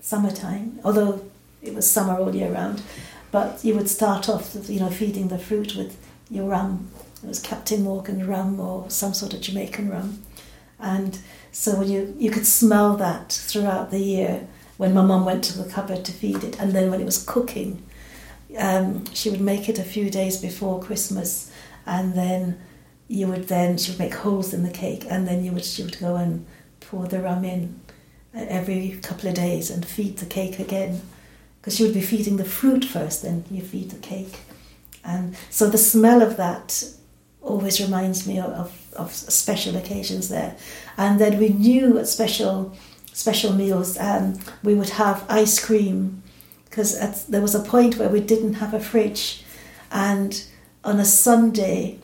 summertime, 0.00 0.80
although 0.84 1.24
it 1.62 1.74
was 1.74 1.90
summer 1.90 2.18
all 2.18 2.34
year 2.34 2.52
round. 2.52 2.82
But 3.30 3.64
you 3.64 3.74
would 3.74 3.88
start 3.88 4.28
off, 4.28 4.54
you 4.68 4.80
know, 4.80 4.90
feeding 4.90 5.28
the 5.28 5.38
fruit 5.38 5.74
with 5.74 5.96
your 6.30 6.46
rum. 6.46 6.88
It 7.22 7.26
was 7.26 7.40
Captain 7.40 7.82
Morgan 7.82 8.26
rum 8.26 8.60
or 8.60 8.90
some 8.90 9.14
sort 9.14 9.32
of 9.32 9.40
Jamaican 9.40 9.90
rum. 9.90 10.22
And 10.78 11.18
so 11.52 11.76
when 11.76 11.88
you, 11.88 12.14
you 12.18 12.30
could 12.30 12.46
smell 12.46 12.96
that 12.96 13.32
throughout 13.32 13.90
the 13.90 14.00
year 14.00 14.46
when 14.76 14.92
my 14.92 15.02
mum 15.02 15.24
went 15.24 15.44
to 15.44 15.58
the 15.58 15.70
cupboard 15.70 16.04
to 16.04 16.12
feed 16.12 16.42
it. 16.42 16.58
And 16.60 16.72
then 16.72 16.90
when 16.90 17.00
it 17.00 17.04
was 17.04 17.24
cooking, 17.24 17.82
um, 18.58 19.04
she 19.14 19.30
would 19.30 19.40
make 19.40 19.68
it 19.68 19.78
a 19.78 19.84
few 19.84 20.10
days 20.10 20.40
before 20.40 20.82
Christmas. 20.82 21.50
And 21.86 22.14
then 22.14 22.60
you 23.08 23.28
would 23.28 23.48
then, 23.48 23.78
she 23.78 23.92
would 23.92 24.00
make 24.00 24.14
holes 24.14 24.52
in 24.52 24.62
the 24.62 24.70
cake. 24.70 25.06
And 25.08 25.28
then 25.28 25.44
you 25.44 25.52
would, 25.52 25.64
she 25.64 25.82
would 25.82 25.98
go 26.00 26.16
and 26.16 26.46
pour 26.80 27.06
the 27.06 27.20
rum 27.20 27.44
in 27.44 27.80
every 28.34 28.98
couple 29.02 29.28
of 29.28 29.34
days 29.34 29.70
and 29.70 29.86
feed 29.86 30.18
the 30.18 30.26
cake 30.26 30.58
again. 30.58 31.02
Because 31.60 31.76
she 31.76 31.84
would 31.84 31.94
be 31.94 32.00
feeding 32.00 32.36
the 32.36 32.44
fruit 32.44 32.84
first, 32.84 33.22
then 33.22 33.44
you 33.50 33.62
feed 33.62 33.90
the 33.90 33.98
cake. 33.98 34.40
And 35.04 35.36
so 35.50 35.68
the 35.68 35.78
smell 35.78 36.20
of 36.20 36.36
that 36.36 36.84
always 37.40 37.80
reminds 37.80 38.26
me 38.26 38.38
of, 38.38 38.83
of 38.96 39.12
special 39.12 39.76
occasions 39.76 40.28
there. 40.28 40.56
And 40.96 41.20
then 41.20 41.38
we 41.38 41.48
knew 41.48 41.98
at 41.98 42.08
special 42.08 42.74
special 43.12 43.52
meals 43.52 43.96
um, 43.98 44.38
we 44.64 44.74
would 44.74 44.90
have 44.90 45.24
ice 45.28 45.64
cream 45.64 46.22
because 46.64 47.26
there 47.26 47.40
was 47.40 47.54
a 47.54 47.62
point 47.62 47.96
where 47.96 48.08
we 48.08 48.20
didn't 48.20 48.54
have 48.54 48.74
a 48.74 48.80
fridge, 48.80 49.44
and 49.92 50.44
on 50.82 50.98
a 50.98 51.04
Sunday. 51.04 51.98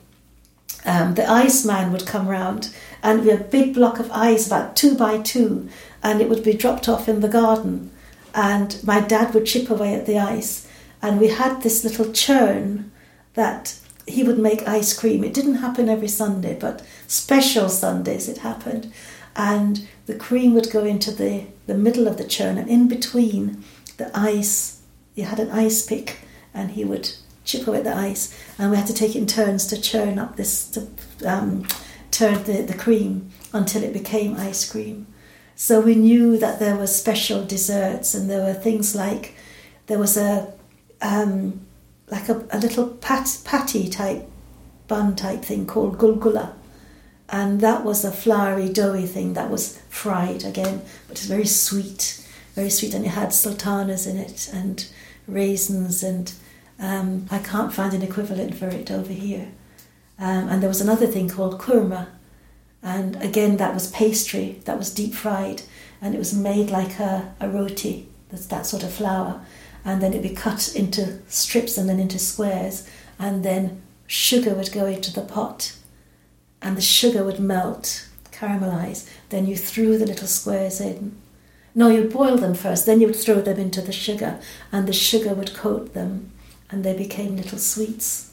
Um, 0.87 1.13
the 1.13 1.29
ice 1.29 1.63
man 1.67 1.93
would 1.93 2.07
come 2.07 2.27
round 2.27 2.75
and 3.03 3.23
we 3.23 3.29
had 3.29 3.41
a 3.43 3.45
big 3.45 3.75
block 3.75 4.01
of 4.01 4.11
ice 4.13 4.47
about 4.47 4.77
two 4.77 4.97
by 4.97 5.19
two 5.19 5.69
and 6.03 6.23
it 6.23 6.29
would 6.31 6.43
be 6.43 6.55
dropped 6.55 6.89
off 6.89 7.07
in 7.07 7.21
the 7.21 7.29
garden 7.29 7.91
and 8.35 8.83
my 8.83 9.01
dad 9.01 9.35
would 9.35 9.45
chip 9.45 9.69
away 9.69 9.93
at 9.95 10.07
the 10.07 10.19
ice 10.19 10.67
and 11.03 11.21
we 11.21 11.29
had 11.29 11.61
this 11.61 11.85
little 11.85 12.11
churn 12.13 12.91
that 13.35 13.79
he 14.11 14.23
would 14.23 14.39
make 14.39 14.69
ice 14.69 14.99
cream. 14.99 15.25
It 15.25 15.35
didn't 15.35 15.57
happen 15.57 15.89
every 15.89 16.09
Sunday, 16.09 16.57
but 16.59 16.85
special 17.07 17.69
Sundays 17.69 18.29
it 18.29 18.39
happened. 18.39 18.93
And 19.37 19.89
the 20.07 20.15
cream 20.15 20.55
would 20.55 20.71
go 20.71 20.85
into 20.85 21.11
the, 21.11 21.45
the 21.67 21.75
middle 21.75 22.09
of 22.09 22.17
the 22.17 22.25
churn, 22.25 22.59
and 22.59 22.69
in 22.69 22.89
between 22.89 23.65
the 23.97 24.11
ice, 24.19 24.83
he 25.15 25.23
had 25.23 25.39
an 25.39 25.51
ice 25.51 25.87
pick, 25.87 26.19
and 26.53 26.73
he 26.73 26.85
would 26.85 27.13
chip 27.45 27.67
away 27.67 27.81
the 27.83 27.97
ice, 27.97 28.37
and 28.59 28.71
we 28.71 28.77
had 28.77 28.87
to 28.87 28.95
take 28.95 29.17
in 29.17 29.27
turns 29.27 29.67
to 29.67 29.81
churn 29.81 30.19
up 30.19 30.37
this, 30.37 30.71
to 30.71 30.89
um, 31.27 31.67
turn 32.11 32.43
the, 32.45 32.63
the 32.63 32.77
cream 32.77 33.31
until 33.53 33.83
it 33.83 33.93
became 33.93 34.37
ice 34.37 34.71
cream. 34.71 35.07
So 35.55 35.81
we 35.81 35.95
knew 35.95 36.39
that 36.39 36.59
there 36.59 36.77
were 36.77 36.87
special 36.87 37.45
desserts, 37.45 38.15
and 38.15 38.29
there 38.29 38.45
were 38.45 38.55
things 38.55 38.95
like 38.95 39.35
there 39.87 39.99
was 39.99 40.17
a 40.17 40.53
um, 41.03 41.67
like 42.11 42.29
a, 42.29 42.45
a 42.51 42.59
little 42.59 42.89
pat, 42.89 43.39
patty 43.45 43.89
type 43.89 44.29
bun 44.89 45.15
type 45.15 45.43
thing 45.43 45.67
called 45.67 45.99
gulgula. 45.99 46.53
And 47.29 47.61
that 47.61 47.85
was 47.85 48.05
a 48.05 48.11
floury, 48.11 48.69
doughy 48.69 49.07
thing 49.07 49.35
that 49.35 49.51
was 49.51 49.79
fried 49.89 50.45
again, 50.45 50.83
but 51.07 51.19
it's 51.19 51.27
very 51.27 51.47
sweet, 51.47 52.27
very 52.55 52.71
sweet. 52.71 52.93
And 52.93 53.05
it 53.07 53.11
had 53.11 53.33
sultanas 53.33 54.07
in 54.07 54.17
it 54.17 54.51
and 54.53 54.85
raisins, 55.29 56.03
and 56.03 56.33
um, 56.81 57.27
I 57.31 57.39
can't 57.39 57.73
find 57.73 57.95
an 57.95 58.03
equivalent 58.03 58.57
for 58.57 58.67
it 58.67 58.91
over 58.91 59.13
here. 59.13 59.49
Um, 60.19 60.49
and 60.49 60.61
there 60.61 60.69
was 60.69 60.81
another 60.81 61.07
thing 61.07 61.29
called 61.29 61.61
kurma, 61.61 62.09
and 62.83 63.15
again, 63.23 63.59
that 63.59 63.75
was 63.75 63.91
pastry 63.93 64.61
that 64.65 64.77
was 64.77 64.93
deep 64.93 65.15
fried, 65.15 65.63
and 66.03 66.17
it 66.17 66.19
was 66.19 66.35
made 66.35 66.71
like 66.71 66.99
a, 66.99 67.33
a 67.39 67.49
roti, 67.49 68.09
that's 68.29 68.47
that 68.47 68.67
sort 68.67 68.83
of 68.83 68.93
flour 68.93 69.41
and 69.85 70.03
then 70.03 70.13
it'd 70.13 70.23
be 70.23 70.35
cut 70.35 70.75
into 70.75 71.19
strips 71.29 71.79
and 71.79 71.89
then 71.89 72.01
into 72.01 72.19
squares, 72.19 72.89
and 73.19 73.45
then 73.45 73.83
sugar 74.07 74.55
would 74.55 74.73
go 74.73 74.87
into 74.87 75.13
the 75.13 75.21
pot, 75.23 75.77
and 76.61 76.77
the 76.77 76.83
sugar 76.83 77.25
would 77.25 77.41
melt, 77.41 78.09
caramelize. 78.33 79.09
Then 79.29 79.47
you 79.47 79.57
threw 79.57 79.99
the 79.99 80.07
little 80.07 80.27
squares 80.27 80.81
in. 80.81 81.17
No, 81.75 81.89
you'd 81.89 82.13
boil 82.13 82.37
them 82.37 82.55
first, 82.55 82.87
then 82.87 83.01
you 83.01 83.07
would 83.07 83.17
throw 83.17 83.41
them 83.41 83.59
into 83.59 83.81
the 83.81 83.93
sugar, 83.93 84.41
and 84.73 84.89
the 84.89 84.93
sugar 84.93 85.35
would 85.35 85.55
coat 85.55 85.95
them, 85.95 86.33
and 86.71 86.85
they 86.85 86.97
became 86.97 87.37
little 87.37 87.59
sweets. 87.59 88.33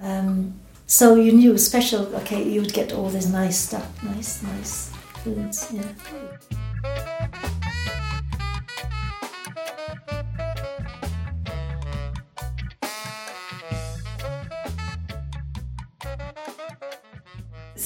Um, 0.00 0.60
so 0.86 1.14
you 1.14 1.32
knew 1.32 1.58
special. 1.58 2.14
Okay, 2.16 2.42
you 2.48 2.60
would 2.60 2.72
get 2.72 2.92
all 2.92 3.10
this 3.10 3.26
nice 3.26 3.58
stuff, 3.58 4.02
nice, 4.02 4.42
nice 4.42 4.90
foods. 5.22 5.72
Yeah. 5.72 6.58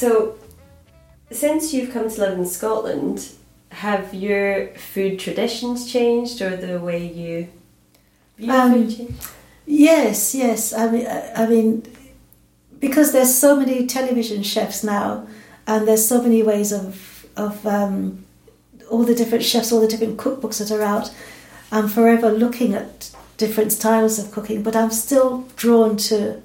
So, 0.05 0.37
since 1.31 1.73
you've 1.73 1.91
come 1.91 2.11
to 2.11 2.21
live 2.21 2.39
in 2.39 2.45
Scotland, 2.45 3.27
have 3.71 4.13
your 4.13 4.69
food 4.75 5.19
traditions 5.19 5.91
changed 5.91 6.43
or 6.43 6.59
the 6.59 6.79
way 6.79 7.07
you 7.07 7.49
view 8.37 8.53
um, 8.53 8.75
food 8.75 8.95
changed? 8.95 9.27
Yes, 9.65 10.35
yes. 10.35 10.75
I 10.75 10.91
mean, 10.91 11.07
I 11.35 11.47
mean, 11.47 11.85
because 12.79 13.13
there's 13.15 13.35
so 13.35 13.57
many 13.57 13.87
television 13.87 14.43
chefs 14.43 14.85
now, 14.85 15.27
and 15.67 15.89
there's 15.89 16.07
so 16.07 16.21
many 16.21 16.43
ways 16.43 16.71
of 16.71 17.25
of 17.35 17.67
um, 17.67 18.27
all 18.91 19.05
the 19.05 19.15
different 19.15 19.43
chefs, 19.43 19.73
all 19.73 19.81
the 19.81 19.89
different 19.89 20.19
cookbooks 20.19 20.59
that 20.59 20.71
are 20.71 20.83
out. 20.83 21.15
I'm 21.73 21.89
forever 21.89 22.31
looking 22.31 22.75
at 22.75 23.11
different 23.39 23.73
styles 23.73 24.19
of 24.19 24.31
cooking, 24.33 24.63
but 24.63 24.77
I'm 24.77 24.91
still 24.91 25.49
drawn 25.57 25.97
to 26.09 26.43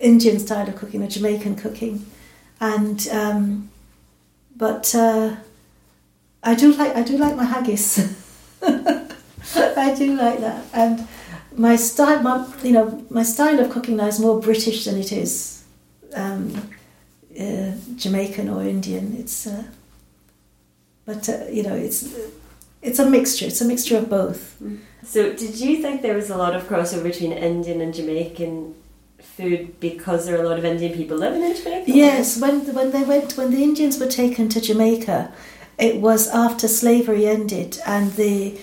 Indian 0.00 0.40
style 0.40 0.68
of 0.68 0.74
cooking 0.74 1.04
or 1.04 1.06
Jamaican 1.06 1.54
cooking 1.54 2.04
and 2.72 3.08
um, 3.08 3.70
but 4.56 4.94
uh, 4.94 5.36
I 6.42 6.54
do 6.54 6.72
like 6.72 6.96
I 6.96 7.02
do 7.02 7.18
like 7.18 7.36
my 7.36 7.44
haggis. 7.44 7.86
I 8.62 9.94
do 9.94 10.16
like 10.16 10.40
that, 10.40 10.64
and 10.72 11.06
my 11.56 11.76
style, 11.76 12.22
my, 12.22 12.46
you 12.62 12.72
know, 12.72 13.04
my 13.10 13.22
style 13.22 13.60
of 13.60 13.70
cooking 13.70 13.96
now 13.96 14.06
is 14.06 14.18
more 14.18 14.40
British 14.40 14.86
than 14.86 14.96
it 14.96 15.12
is 15.12 15.64
um, 16.14 16.70
uh, 17.38 17.72
Jamaican 17.96 18.48
or 18.48 18.62
Indian. 18.62 19.14
It's, 19.18 19.46
uh, 19.46 19.64
but 21.04 21.28
uh, 21.28 21.44
you 21.50 21.62
know, 21.62 21.74
it's 21.74 22.14
it's 22.80 22.98
a 22.98 23.08
mixture. 23.08 23.46
It's 23.46 23.60
a 23.60 23.66
mixture 23.66 23.98
of 23.98 24.08
both. 24.08 24.56
So, 25.04 25.34
did 25.34 25.60
you 25.60 25.82
think 25.82 26.00
there 26.00 26.14
was 26.14 26.30
a 26.30 26.36
lot 26.36 26.56
of 26.56 26.62
crossover 26.62 27.02
between 27.02 27.32
Indian 27.32 27.82
and 27.82 27.92
Jamaican 27.92 28.74
food 29.24 29.80
because 29.80 30.26
there 30.26 30.36
are 30.38 30.42
a 30.42 30.48
lot 30.48 30.58
of 30.58 30.64
Indian 30.64 30.92
people 30.92 31.16
living 31.16 31.42
in 31.42 31.56
Jamaica? 31.56 31.90
Yes, 31.90 32.40
when 32.40 32.74
when 32.74 32.90
they 32.92 33.02
went 33.02 33.36
when 33.36 33.50
the 33.50 33.62
Indians 33.62 33.98
were 33.98 34.06
taken 34.06 34.48
to 34.50 34.60
Jamaica, 34.60 35.32
it 35.78 35.96
was 36.00 36.28
after 36.28 36.68
slavery 36.68 37.26
ended 37.26 37.80
and 37.86 38.12
the 38.12 38.58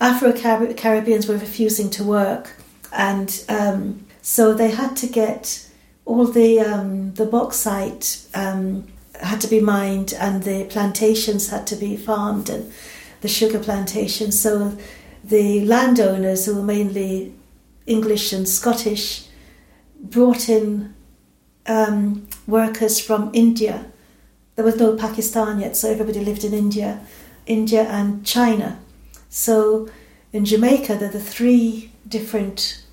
Afro 0.00 0.32
Caribbeans 0.32 1.28
were 1.28 1.36
refusing 1.36 1.88
to 1.90 2.04
work, 2.04 2.56
and 2.92 3.44
um, 3.48 4.06
so 4.20 4.52
they 4.52 4.70
had 4.70 4.96
to 4.96 5.06
get 5.06 5.68
all 6.04 6.26
the 6.26 6.60
um, 6.60 7.14
the 7.14 7.26
bauxite 7.26 8.26
um, 8.34 8.86
had 9.20 9.40
to 9.40 9.48
be 9.48 9.60
mined 9.60 10.12
and 10.18 10.42
the 10.42 10.64
plantations 10.64 11.48
had 11.48 11.66
to 11.68 11.76
be 11.76 11.96
farmed 11.96 12.50
and 12.50 12.72
the 13.20 13.28
sugar 13.28 13.58
plantations. 13.58 14.38
So 14.38 14.76
the 15.22 15.64
landowners, 15.64 16.46
who 16.46 16.56
were 16.56 16.62
mainly 16.62 17.32
English 17.86 18.32
and 18.32 18.48
Scottish, 18.48 19.26
brought 20.02 20.48
in 20.48 20.94
um, 21.66 22.28
workers 22.46 23.00
from 23.00 23.30
India. 23.32 23.86
There 24.56 24.64
was 24.64 24.76
no 24.76 24.96
Pakistan 24.96 25.60
yet, 25.60 25.76
so 25.76 25.90
everybody 25.90 26.20
lived 26.20 26.44
in 26.44 26.52
India. 26.52 27.00
India, 27.46 27.82
and 27.82 28.24
China. 28.24 28.78
So 29.28 29.88
in 30.32 30.44
Jamaica, 30.44 30.96
there 30.96 31.08
are 31.08 31.12
the 31.12 31.20
three 31.20 31.92
different 32.06 32.84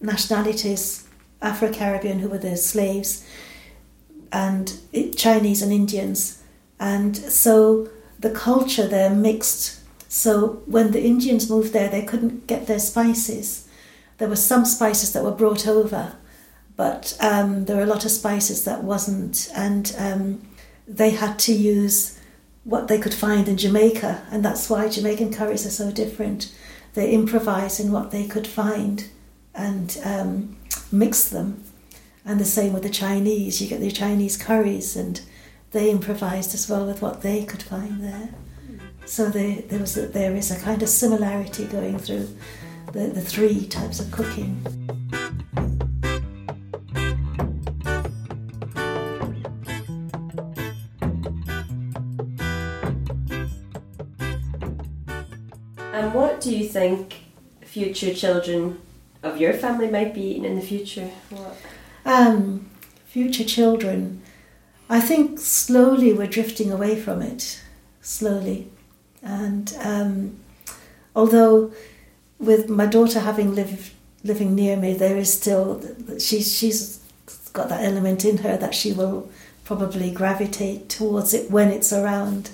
nationalities 0.00 1.06
Afro 1.42 1.72
Caribbean, 1.72 2.18
who 2.18 2.28
were 2.28 2.38
the 2.38 2.56
slaves, 2.56 3.26
and 4.30 4.78
Chinese 5.16 5.62
and 5.62 5.72
Indians. 5.72 6.42
And 6.78 7.16
so 7.16 7.88
the 8.18 8.30
culture 8.30 8.86
there 8.86 9.10
mixed. 9.10 9.80
So 10.08 10.62
when 10.66 10.90
the 10.90 11.02
Indians 11.02 11.48
moved 11.48 11.72
there, 11.72 11.88
they 11.88 12.02
couldn't 12.02 12.46
get 12.46 12.66
their 12.66 12.78
spices. 12.78 13.66
There 14.18 14.28
were 14.28 14.36
some 14.36 14.66
spices 14.66 15.12
that 15.14 15.24
were 15.24 15.30
brought 15.30 15.66
over, 15.66 16.16
but 16.80 17.14
um, 17.20 17.66
there 17.66 17.76
were 17.76 17.82
a 17.82 17.94
lot 17.94 18.06
of 18.06 18.10
spices 18.10 18.64
that 18.64 18.82
wasn't. 18.82 19.50
And 19.54 19.94
um, 19.98 20.48
they 20.88 21.10
had 21.10 21.38
to 21.40 21.52
use 21.52 22.18
what 22.64 22.88
they 22.88 22.98
could 22.98 23.12
find 23.12 23.48
in 23.48 23.58
Jamaica, 23.58 24.26
and 24.30 24.42
that's 24.42 24.70
why 24.70 24.88
Jamaican 24.88 25.34
curries 25.34 25.66
are 25.66 25.76
so 25.82 25.92
different. 25.92 26.50
They 26.94 27.12
improvise 27.12 27.80
in 27.80 27.92
what 27.92 28.12
they 28.12 28.26
could 28.26 28.46
find 28.46 29.10
and 29.54 30.00
um, 30.02 30.56
mix 30.90 31.28
them. 31.28 31.64
And 32.24 32.40
the 32.40 32.46
same 32.46 32.72
with 32.72 32.82
the 32.82 32.88
Chinese. 32.88 33.60
You 33.60 33.68
get 33.68 33.80
the 33.80 33.90
Chinese 33.90 34.38
curries, 34.38 34.96
and 34.96 35.20
they 35.72 35.90
improvised 35.90 36.54
as 36.54 36.66
well 36.70 36.86
with 36.86 37.02
what 37.02 37.20
they 37.20 37.44
could 37.44 37.62
find 37.62 38.02
there. 38.02 38.30
So 39.04 39.28
they, 39.28 39.66
there 39.68 39.80
was 39.80 39.96
there 39.96 40.34
is 40.34 40.50
a 40.50 40.58
kind 40.58 40.82
of 40.82 40.88
similarity 40.88 41.66
going 41.66 41.98
through 41.98 42.26
the, 42.94 43.08
the 43.08 43.20
three 43.20 43.66
types 43.66 44.00
of 44.00 44.10
cooking. 44.10 44.64
And 55.92 56.14
what 56.14 56.40
do 56.40 56.56
you 56.56 56.66
think 56.68 57.24
future 57.62 58.14
children 58.14 58.80
of 59.22 59.40
your 59.40 59.52
family 59.52 59.90
might 59.90 60.14
be 60.14 60.22
eating 60.22 60.44
in 60.44 60.56
the 60.56 60.62
future? 60.62 61.10
What? 61.30 61.56
Um, 62.04 62.70
future 63.04 63.44
children, 63.44 64.22
I 64.88 65.00
think 65.00 65.38
slowly 65.38 66.12
we're 66.12 66.26
drifting 66.26 66.72
away 66.72 67.00
from 67.00 67.22
it, 67.22 67.60
slowly. 68.00 68.70
And 69.22 69.76
um, 69.80 70.40
although 71.14 71.72
with 72.38 72.68
my 72.68 72.86
daughter 72.86 73.20
having 73.20 73.54
lived 73.54 73.92
living 74.22 74.54
near 74.54 74.76
me, 74.76 74.94
there 74.94 75.16
is 75.16 75.32
still 75.32 75.82
she's 76.18 76.56
she's 76.56 77.00
got 77.52 77.68
that 77.68 77.84
element 77.84 78.24
in 78.24 78.38
her 78.38 78.56
that 78.56 78.74
she 78.74 78.92
will 78.92 79.30
probably 79.64 80.10
gravitate 80.10 80.88
towards 80.88 81.34
it 81.34 81.50
when 81.50 81.68
it's 81.68 81.92
around. 81.92 82.50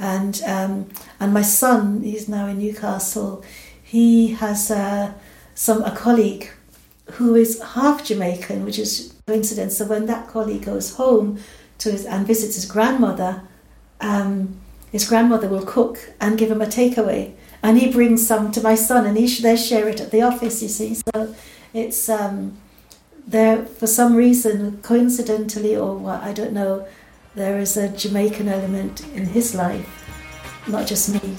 And 0.00 0.40
um, 0.46 0.88
and 1.20 1.34
my 1.34 1.42
son, 1.42 2.02
he's 2.02 2.26
now 2.26 2.46
in 2.46 2.58
Newcastle. 2.58 3.44
He 3.82 4.28
has 4.28 4.70
uh, 4.70 5.12
some 5.54 5.82
a 5.82 5.94
colleague 5.94 6.48
who 7.12 7.34
is 7.34 7.60
half 7.74 8.02
Jamaican, 8.02 8.64
which 8.64 8.78
is 8.78 9.12
coincidence. 9.26 9.76
So 9.76 9.84
when 9.84 10.06
that 10.06 10.26
colleague 10.26 10.64
goes 10.64 10.94
home 10.94 11.38
to 11.78 11.90
his, 11.92 12.06
and 12.06 12.26
visits 12.26 12.54
his 12.54 12.64
grandmother, 12.64 13.42
um, 14.00 14.58
his 14.90 15.06
grandmother 15.06 15.48
will 15.48 15.66
cook 15.66 16.14
and 16.18 16.38
give 16.38 16.50
him 16.50 16.62
a 16.62 16.66
takeaway, 16.66 17.34
and 17.62 17.78
he 17.78 17.92
brings 17.92 18.26
some 18.26 18.50
to 18.52 18.62
my 18.62 18.76
son, 18.76 19.04
and 19.04 19.18
he 19.18 19.26
they 19.42 19.56
share 19.56 19.86
it 19.86 20.00
at 20.00 20.10
the 20.12 20.22
office. 20.22 20.62
You 20.62 20.68
see, 20.68 20.94
so 20.94 21.34
it's 21.74 22.08
um, 22.08 22.56
there 23.26 23.66
for 23.66 23.86
some 23.86 24.16
reason, 24.16 24.80
coincidentally 24.80 25.76
or 25.76 25.94
what 25.94 26.22
I 26.22 26.32
don't 26.32 26.54
know. 26.54 26.86
There 27.36 27.60
is 27.60 27.76
a 27.76 27.88
Jamaican 27.88 28.48
element 28.48 29.06
in 29.14 29.24
his 29.24 29.54
life, 29.54 29.86
not 30.66 30.88
just 30.88 31.14
me. 31.14 31.36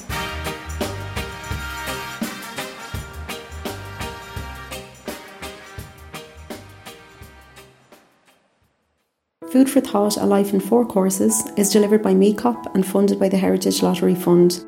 Food 9.51 9.69
for 9.69 9.81
Thought 9.81 10.15
A 10.15 10.25
Life 10.25 10.53
in 10.53 10.61
Four 10.61 10.85
Courses 10.85 11.43
is 11.57 11.69
delivered 11.69 12.01
by 12.01 12.13
MECOPP 12.13 12.73
and 12.73 12.87
funded 12.87 13.19
by 13.19 13.27
the 13.27 13.35
Heritage 13.35 13.83
Lottery 13.83 14.15
Fund. 14.15 14.63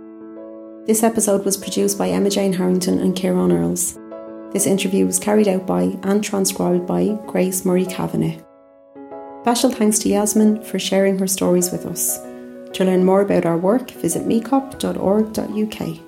This 0.85 1.03
episode 1.03 1.45
was 1.45 1.55
produced 1.55 1.97
by 1.97 2.09
Emma 2.09 2.29
Jane 2.29 2.51
Harrington 2.51 2.99
and 2.99 3.15
Ciarán 3.15 3.57
Earls. 3.57 3.97
This 4.51 4.67
interview 4.67 5.05
was 5.05 5.19
carried 5.19 5.47
out 5.47 5.65
by 5.65 5.97
and 6.03 6.21
transcribed 6.21 6.85
by 6.85 7.17
Grace 7.27 7.63
Murray 7.63 7.85
Cavanagh. 7.85 8.43
Special 9.43 9.69
thanks 9.69 9.99
to 9.99 10.07
Yasmin 10.07 10.63
for 10.63 10.79
sharing 10.79 11.19
her 11.19 11.27
stories 11.27 11.69
with 11.69 11.85
us. 11.85 12.17
To 12.77 12.85
learn 12.85 13.03
more 13.03 13.19
about 13.19 13.45
our 13.45 13.57
work, 13.57 13.91
visit 13.91 14.25
mecopp.org.uk. 14.25 16.02